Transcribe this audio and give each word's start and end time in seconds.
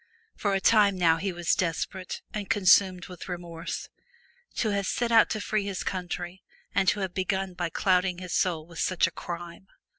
For 0.35 0.55
a 0.55 0.59
time 0.59 0.95
now 0.97 1.17
he 1.17 1.31
was 1.31 1.53
desperate 1.53 2.23
and 2.33 2.49
consumed 2.49 3.05
with 3.05 3.29
remorse. 3.29 3.87
To 4.55 4.69
have 4.69 4.87
set 4.87 5.11
out 5.11 5.29
to 5.29 5.39
free 5.39 5.65
his 5.67 5.83
country 5.83 6.41
and 6.73 6.87
to 6.87 7.01
have 7.01 7.13
begun 7.13 7.53
by 7.53 7.69
clouding 7.69 8.17
his 8.17 8.33
soul 8.33 8.65
with 8.65 8.79
such 8.79 9.05
a 9.05 9.11
crime! 9.11 9.67